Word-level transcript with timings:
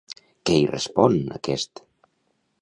Què 0.49 0.55
hi 0.61 0.63
respon, 0.71 1.19
aquest? 1.37 1.85